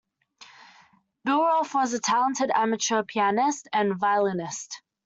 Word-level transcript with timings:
Billroth 1.27 1.75
was 1.75 1.93
a 1.93 1.99
talented 1.99 2.49
amateur 2.51 3.03
pianist 3.03 3.67
and 3.71 3.95
violinist. 3.95 4.81